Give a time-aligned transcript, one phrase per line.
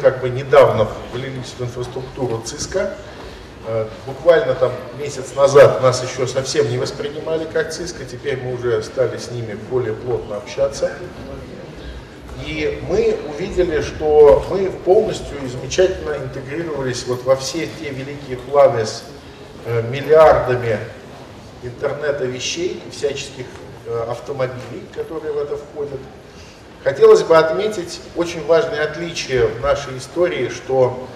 [0.00, 2.96] как бы недавно влились в инфраструктуру ЦИСКа.
[3.66, 8.82] Э, буквально там месяц назад нас еще совсем не воспринимали как ЦИСКа, теперь мы уже
[8.82, 10.92] стали с ними более плотно общаться.
[12.46, 18.86] И мы увидели, что мы полностью и замечательно интегрировались вот во все те великие планы
[18.86, 19.04] с
[19.66, 20.78] э, миллиардами
[21.62, 23.46] интернета вещей и всяческих
[23.86, 26.00] э, автомобилей, которые в это входят.
[26.82, 31.06] Хотелось бы отметить очень важное отличие в нашей истории, что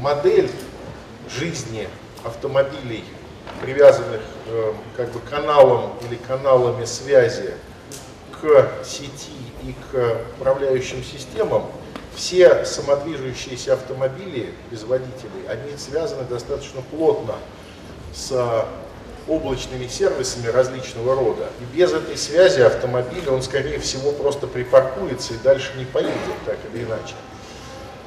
[0.00, 0.48] модель
[1.28, 1.88] жизни
[2.22, 3.04] автомобилей,
[3.60, 7.54] привязанных э, как бы каналом или каналами связи
[8.40, 9.32] к сети
[9.64, 11.66] и к управляющим системам,
[12.14, 17.34] все самодвижущиеся автомобили без водителей, они связаны достаточно плотно
[18.14, 18.64] с
[19.30, 21.48] облачными сервисами различного рода.
[21.60, 26.58] И без этой связи автомобиль, он скорее всего просто припаркуется и дальше не поедет, так
[26.72, 27.14] или иначе.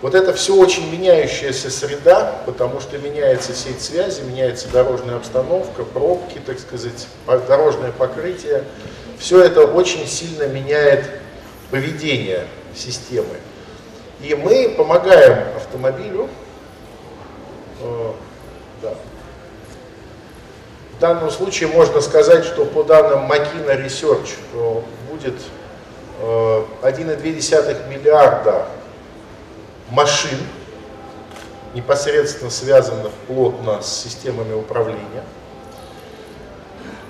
[0.00, 6.40] Вот это все очень меняющаяся среда, потому что меняется сеть связи, меняется дорожная обстановка, пробки,
[6.44, 8.64] так сказать, дорожное покрытие.
[9.18, 11.04] Все это очень сильно меняет
[11.70, 13.36] поведение системы.
[14.22, 16.30] И мы помогаем автомобилю
[17.82, 18.12] э,
[21.00, 24.32] в данном случае можно сказать, что по данным Makina Research
[25.10, 25.32] будет
[26.20, 28.66] 1,2 э, миллиарда
[29.88, 30.36] машин,
[31.72, 35.24] непосредственно связанных плотно с системами управления.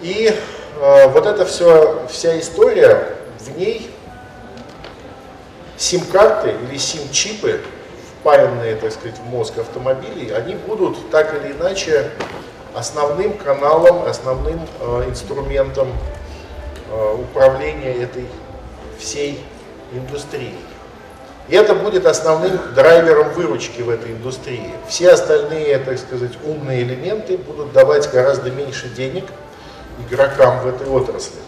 [0.00, 0.32] И
[0.80, 3.90] э, вот эта все, вся история, в ней
[5.76, 7.60] сим-карты или сим-чипы,
[8.20, 12.12] впаянные, так сказать, в мозг автомобилей, они будут так или иначе
[12.74, 15.88] основным каналом, основным э, инструментом
[16.90, 18.26] э, управления этой
[18.98, 19.44] всей
[19.92, 20.58] индустрией.
[21.48, 24.72] И это будет основным драйвером выручки в этой индустрии.
[24.88, 29.24] Все остальные, так сказать, умные элементы будут давать гораздо меньше денег
[30.08, 31.40] игрокам в этой отрасли.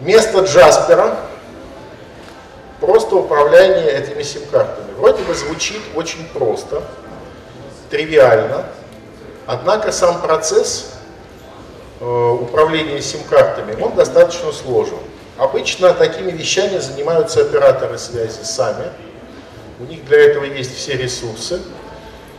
[0.00, 1.16] Место Джаспера
[2.80, 4.92] просто управление этими сим-картами.
[4.98, 6.82] Вроде бы звучит очень просто,
[7.90, 8.66] тривиально,
[9.46, 10.92] однако сам процесс
[12.00, 14.98] управления сим-картами, он достаточно сложен.
[15.38, 18.86] Обычно такими вещами занимаются операторы связи сами,
[19.78, 21.60] у них для этого есть все ресурсы,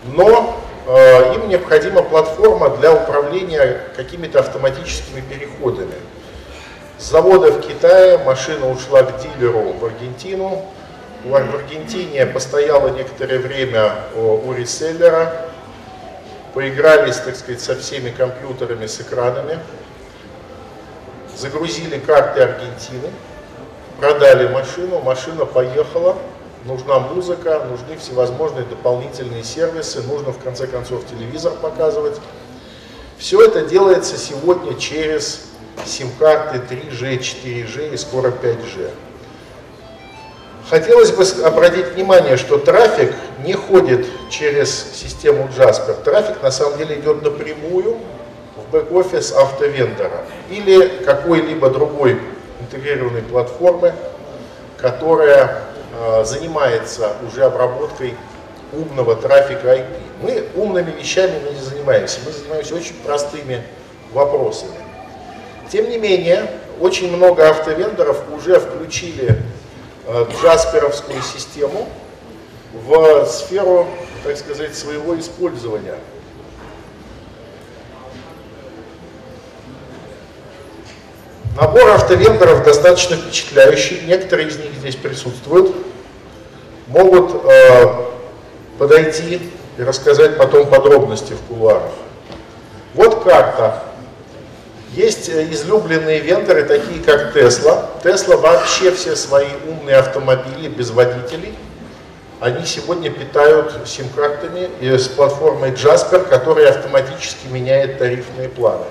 [0.06, 5.94] но э, им необходима платформа для управления какими-то автоматическими переходами.
[6.98, 10.66] С завода в Китае машина ушла к дилеру в Аргентину,
[11.24, 15.50] в Аргентине постояла некоторое время у реселлера,
[16.54, 19.60] поигрались, так сказать, со всеми компьютерами с экранами,
[21.36, 23.10] загрузили карты Аргентины,
[24.00, 26.18] продали машину, машина поехала,
[26.66, 32.20] нужна музыка, нужны всевозможные дополнительные сервисы, нужно в конце концов телевизор показывать.
[33.18, 35.48] Все это делается сегодня через
[35.86, 38.92] сим-карты 3G, 4G и скоро 5G.
[40.70, 43.14] Хотелось бы обратить внимание, что трафик
[43.46, 46.04] не ходит через систему Jasper.
[46.04, 47.98] Трафик на самом деле идет напрямую
[48.58, 52.20] в бэк-офис автовендора или какой-либо другой
[52.60, 53.94] интегрированной платформы,
[54.78, 55.64] которая
[55.98, 58.16] э, занимается уже обработкой
[58.74, 59.86] умного трафика IP.
[60.22, 63.64] Мы умными вещами не занимаемся, мы занимаемся очень простыми
[64.12, 64.76] вопросами.
[65.72, 66.52] Тем не менее,
[66.82, 69.38] очень много автовендоров уже включили
[70.08, 71.88] джасперовскую систему
[72.74, 73.88] в сферу,
[74.24, 75.98] так сказать, своего использования.
[81.60, 85.76] Набор автовендоров достаточно впечатляющий, некоторые из них здесь присутствуют,
[86.86, 87.96] могут э,
[88.78, 89.42] подойти
[89.78, 91.92] и рассказать потом подробности в кулуарах.
[92.94, 93.84] Вот карта
[94.94, 97.86] есть э, излюбленные вендоры, такие как Tesla.
[98.04, 101.56] Tesla вообще все свои умные автомобили без водителей,
[102.40, 108.86] они сегодня питают сим-картами с платформой Jasper, которая автоматически меняет тарифные планы.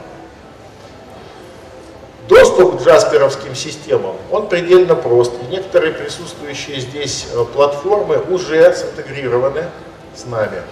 [2.29, 5.33] Доступ к джасперовским системам, он предельно прост.
[5.43, 9.65] И некоторые присутствующие здесь э, платформы уже синтегрированы
[10.15, 10.63] с нами.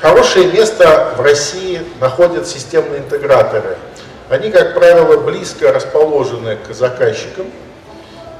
[0.00, 3.76] Хорошее место в России находят системные интеграторы.
[4.30, 7.46] Они, как правило, близко расположены к заказчикам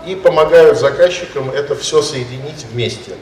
[0.06, 3.12] и помогают заказчикам это все соединить вместе.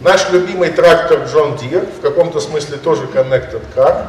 [0.00, 4.06] Наш любимый трактор John Deere, в каком-то смысле тоже Connected Car,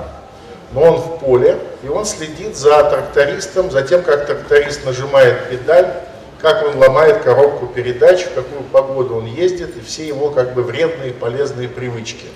[0.71, 5.94] но он в поле, и он следит за трактористом, за тем, как тракторист нажимает педаль,
[6.42, 10.63] как он ломает коробку передач, в какую погоду он ездит, и все его как бы
[10.63, 12.27] вредные полезные привычки.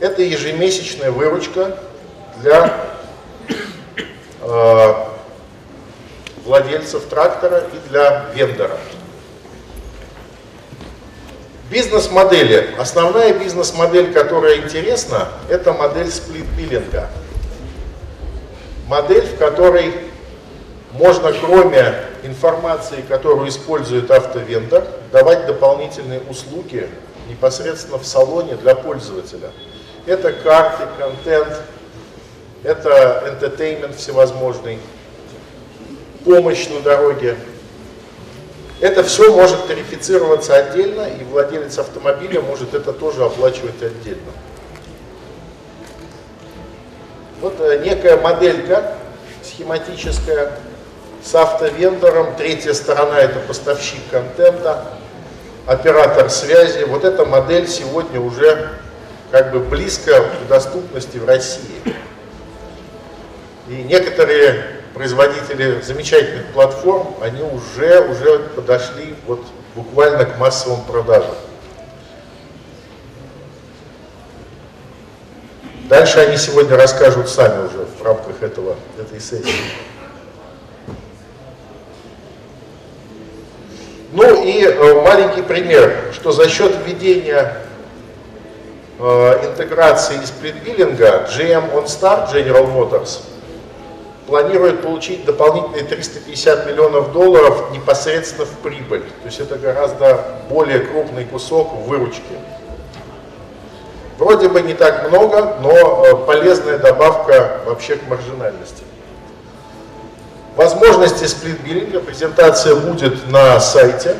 [0.00, 1.78] Это ежемесячная выручка
[2.42, 2.76] для
[4.40, 4.94] э,
[6.44, 8.76] владельцев трактора и для вендора.
[11.72, 12.68] Бизнес-модели.
[12.78, 17.08] Основная бизнес-модель, которая интересна, это модель сплит-биллинга.
[18.88, 19.94] Модель, в которой
[20.92, 26.90] можно, кроме информации, которую использует автовендор, давать дополнительные услуги
[27.30, 29.50] непосредственно в салоне для пользователя.
[30.04, 31.62] Это карты, контент,
[32.64, 34.78] это entertainment всевозможный,
[36.22, 37.34] помощь на дороге,
[38.82, 44.32] это все может тарифицироваться отдельно, и владелец автомобиля может это тоже оплачивать отдельно.
[47.40, 48.96] Вот э, некая моделька
[49.44, 50.58] схематическая
[51.24, 52.34] с автовендором.
[52.36, 54.84] Третья сторона это поставщик контента,
[55.64, 56.82] оператор связи.
[56.82, 58.68] Вот эта модель сегодня уже
[59.30, 61.80] как бы близко к доступности в России.
[63.68, 69.44] И некоторые производители замечательных платформ, они уже, уже подошли вот
[69.74, 71.34] буквально к массовым продажам.
[75.88, 79.52] Дальше они сегодня расскажут сами уже в рамках этого, этой сессии.
[84.12, 87.56] Ну и э, маленький пример, что за счет введения
[88.98, 93.20] э, интеграции из предбиллинга GM OnStar, General Motors,
[94.26, 99.02] планирует получить дополнительные 350 миллионов долларов непосредственно в прибыль.
[99.22, 102.22] То есть это гораздо более крупный кусок выручки.
[104.18, 108.84] Вроде бы не так много, но э, полезная добавка вообще к маржинальности.
[110.54, 114.14] Возможности сплитбиллинга, презентация будет на сайте.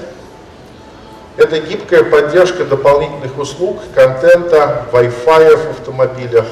[1.36, 6.46] Это гибкая поддержка дополнительных услуг, контента, Wi-Fi в автомобилях,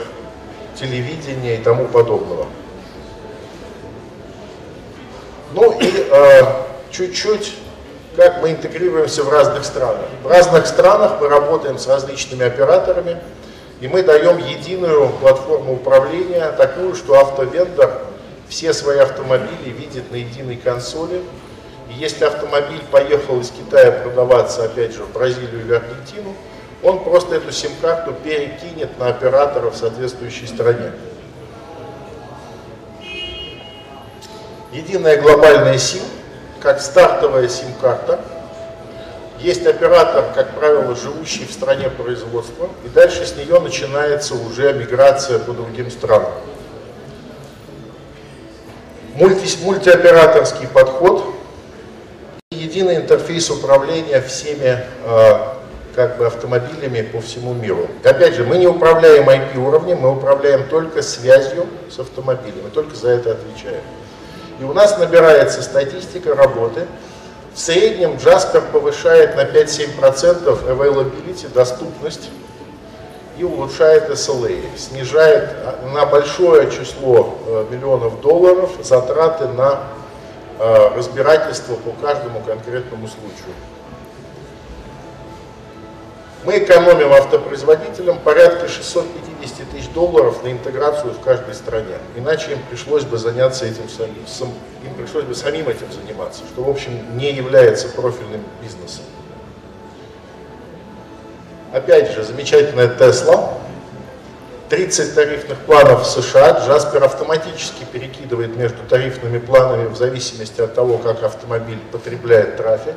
[0.78, 2.46] телевидения и тому подобного.
[5.52, 6.42] Ну и э,
[6.90, 7.54] чуть-чуть,
[8.16, 10.06] как мы интегрируемся в разных странах.
[10.22, 13.18] В разных странах мы работаем с различными операторами,
[13.80, 18.02] и мы даем единую платформу управления, такую, что автовендор
[18.48, 21.22] все свои автомобили видит на единой консоли.
[21.88, 26.34] И если автомобиль поехал из Китая продаваться, опять же, в Бразилию или Аргентину,
[26.82, 30.92] он просто эту сим-карту перекинет на оператора в соответствующей стране.
[34.72, 36.02] Единая глобальная СИМ,
[36.60, 38.20] как стартовая сим-карта.
[39.38, 45.38] Есть оператор, как правило, живущий в стране производства, и дальше с нее начинается уже миграция
[45.38, 46.32] по другим странам.
[49.14, 51.34] Мульти, мультиоператорский подход,
[52.50, 55.38] единый интерфейс управления всеми э,
[55.94, 57.88] как бы автомобилями по всему миру.
[58.04, 62.94] Опять же, мы не управляем IP уровнем, мы управляем только связью с автомобилем, и только
[62.94, 63.82] за это отвечаем.
[64.60, 66.86] И у нас набирается статистика работы.
[67.54, 72.28] В среднем Jasper повышает на 5-7% availability, доступность,
[73.38, 75.48] и улучшает SLA, снижает
[75.94, 79.80] на большое число э, миллионов долларов затраты на
[80.58, 83.54] э, разбирательство по каждому конкретному случаю.
[86.42, 91.98] Мы экономим автопроизводителям порядка 650 тысяч долларов на интеграцию в каждой стране.
[92.16, 96.70] Иначе им пришлось бы заняться этим самим, им пришлось бы самим этим заниматься, что, в
[96.70, 99.04] общем, не является профильным бизнесом.
[101.72, 103.54] Опять же, замечательная Тесла.
[104.70, 106.64] 30 тарифных планов в США.
[106.64, 112.94] Джаспер автоматически перекидывает между тарифными планами в зависимости от того, как автомобиль потребляет трафик.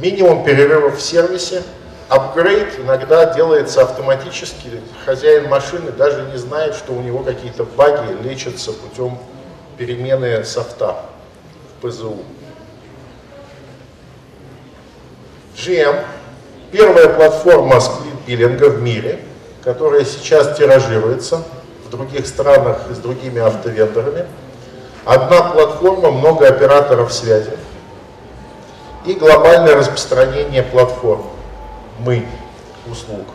[0.00, 1.64] Минимум перерывов в сервисе,
[2.08, 8.72] апгрейд иногда делается автоматически, хозяин машины даже не знает, что у него какие-то баги лечатся
[8.72, 9.18] путем
[9.76, 10.98] перемены софта
[11.80, 12.18] в ПЗУ.
[15.56, 16.04] GM–
[16.70, 19.18] первая платформа сплит-биллинга в мире,
[19.64, 21.42] которая сейчас тиражируется
[21.84, 24.26] в других странах и с другими автовендорами.
[25.04, 27.50] Одна платформа, много операторов связи–
[29.04, 31.24] и глобальное распространение платформ
[32.00, 32.26] мы
[32.90, 33.26] услуг.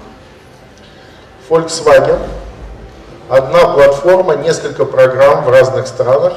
[1.50, 2.20] Volkswagen
[3.29, 6.34] одна платформа, несколько программ в разных странах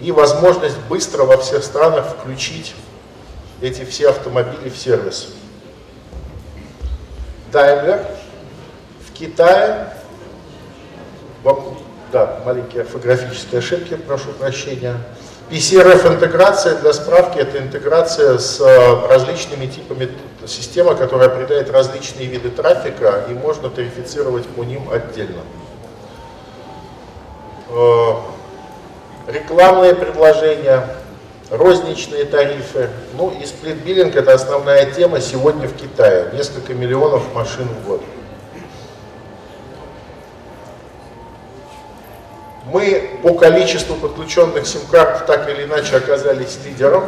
[0.00, 2.74] и возможность быстро во всех странах включить
[3.60, 5.28] эти все автомобили в сервис.
[7.52, 8.06] Daimler
[9.06, 9.88] в Китае,
[12.12, 14.96] да, маленькие орфографические ошибки, прошу прощения.
[15.50, 20.08] PCRF интеграция, для справки, это интеграция с э, различными типами
[20.46, 25.40] системы, которая определяет различные виды трафика и можно тарифицировать по ним отдельно.
[27.68, 28.12] Э,
[29.26, 30.86] рекламные предложения,
[31.50, 37.88] розничные тарифы, ну и сплитбиллинг это основная тема сегодня в Китае, несколько миллионов машин в
[37.88, 38.02] год.
[42.72, 47.04] Мы по количеству подключенных сим-карт так или иначе оказались лидером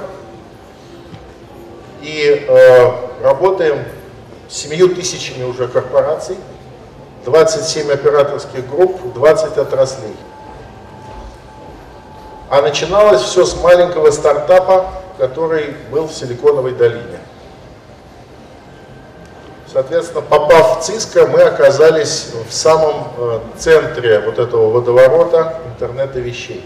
[2.01, 2.93] и э,
[3.23, 3.85] работаем
[4.49, 6.37] с 7 тысячами уже корпораций,
[7.25, 10.17] 27 операторских групп, 20 отраслей.
[12.51, 17.21] А начиналось все с маленького стартапа, который был в Силиконовой долине.
[19.73, 26.63] Соответственно, попав в ЦИСКО, мы оказались в самом э, центре вот этого водоворота интернета вещей.